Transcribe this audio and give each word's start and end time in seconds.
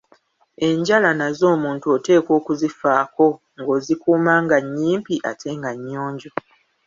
Enjala 0.67 1.09
nazo 1.19 1.45
omuntu 1.55 1.85
oteekwa 1.95 2.31
okuzifaako 2.39 3.27
nga 3.59 3.71
ozikuuma 3.77 4.33
nga 4.43 4.57
nnyimpi 4.63 5.15
ate 5.29 5.49
nga 5.57 5.71
nnyonjo. 5.77 6.31